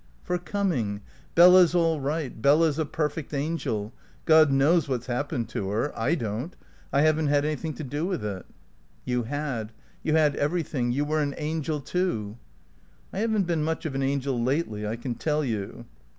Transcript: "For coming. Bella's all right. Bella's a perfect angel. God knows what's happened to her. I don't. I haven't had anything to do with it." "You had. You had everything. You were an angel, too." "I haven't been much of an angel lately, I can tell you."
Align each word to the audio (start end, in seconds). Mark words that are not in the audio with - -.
"For 0.23 0.39
coming. 0.39 1.01
Bella's 1.35 1.75
all 1.75 1.99
right. 2.01 2.41
Bella's 2.41 2.79
a 2.79 2.87
perfect 2.87 3.35
angel. 3.35 3.93
God 4.25 4.49
knows 4.51 4.89
what's 4.89 5.05
happened 5.05 5.47
to 5.49 5.69
her. 5.69 5.95
I 5.95 6.15
don't. 6.15 6.55
I 6.91 7.01
haven't 7.01 7.27
had 7.27 7.45
anything 7.45 7.75
to 7.75 7.83
do 7.83 8.07
with 8.07 8.25
it." 8.25 8.47
"You 9.05 9.21
had. 9.25 9.73
You 10.01 10.13
had 10.15 10.35
everything. 10.37 10.91
You 10.91 11.05
were 11.05 11.21
an 11.21 11.35
angel, 11.37 11.81
too." 11.81 12.37
"I 13.13 13.19
haven't 13.19 13.45
been 13.45 13.63
much 13.63 13.85
of 13.85 13.93
an 13.93 14.01
angel 14.01 14.41
lately, 14.41 14.87
I 14.87 14.95
can 14.95 15.13
tell 15.13 15.45
you." 15.45 15.85